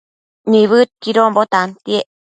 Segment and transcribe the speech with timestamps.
[0.49, 2.07] Nibëdquidonbo tantiec